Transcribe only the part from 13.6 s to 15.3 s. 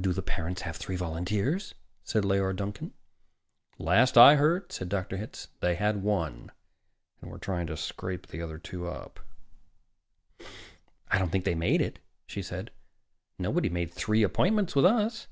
made three appointments with us.